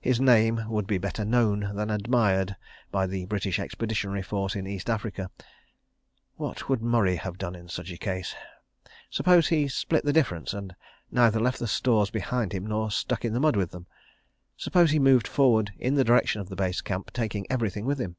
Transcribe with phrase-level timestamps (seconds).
[0.00, 2.56] His name would be better known than admired
[2.90, 5.30] by the British Expeditionary Force in East Africa....
[6.36, 8.34] What would Murray have done in such a case?...
[9.10, 10.74] Suppose he "split the difference" and
[11.10, 13.86] neither left the stores behind him nor stuck in the mud with them?
[14.56, 18.16] Suppose he moved forward in the direction of the Base Camp, taking everything with him?